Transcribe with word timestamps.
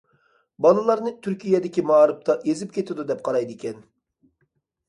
بالىلارنى 0.65 1.11
تۈركىيەدىكى 1.27 1.83
مائارىپتا 1.89 2.37
ئېزىپ 2.39 2.73
كېتىدۇ 2.79 3.07
دەپ 3.13 3.23
قارايدىكەن. 3.29 3.85